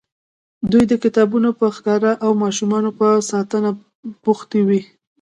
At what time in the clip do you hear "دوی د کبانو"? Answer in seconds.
0.71-1.49